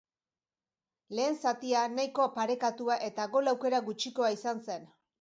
[1.19, 4.95] Lehen zatia nahiko parekatua eta gol aukera gutxikoa izan zen.